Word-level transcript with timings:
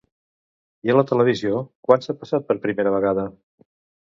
I 0.87 0.93
a 0.93 0.95
la 0.95 1.03
televisió 1.11 1.61
quan 1.89 2.07
s'ha 2.07 2.15
passat 2.23 2.49
per 2.49 2.59
primera 2.67 2.95
vegada? 2.99 3.29